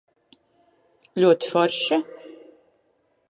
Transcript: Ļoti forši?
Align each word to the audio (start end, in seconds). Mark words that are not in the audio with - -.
Ļoti 1.25 1.51
forši? 1.53 1.99